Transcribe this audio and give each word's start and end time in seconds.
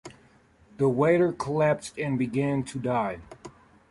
The 0.77 0.89
waiter 0.89 1.31
collapsed 1.31 1.99
and 1.99 2.17
began 2.17 2.63
to 2.63 2.79
die. 2.79 3.19